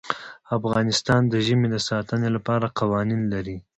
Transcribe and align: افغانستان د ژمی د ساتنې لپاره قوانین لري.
افغانستان 0.57 1.21
د 1.27 1.33
ژمی 1.45 1.67
د 1.71 1.77
ساتنې 1.89 2.29
لپاره 2.35 2.73
قوانین 2.79 3.21
لري. 3.33 3.57